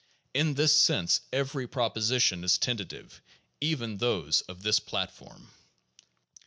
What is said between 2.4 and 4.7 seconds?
is tentative, even those of